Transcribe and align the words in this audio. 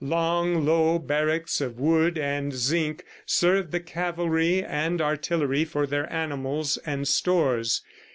Long, 0.03 0.65
low 0.65 0.97
barracks 0.97 1.61
of 1.61 1.79
wood 1.79 2.17
and 2.17 2.51
zinc 2.53 3.05
served 3.27 3.71
the 3.71 3.79
cavalry 3.79 4.63
and 4.63 4.99
artillery 4.99 5.63
for 5.63 5.85
their 5.85 6.11
animals 6.11 6.77
and 6.87 7.07
stores. 7.07 7.83